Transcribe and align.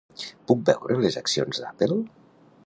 Puc 0.51 0.63
veure 0.69 0.97
les 1.03 1.19
accions 1.23 1.63
d'Apple? 1.65 1.99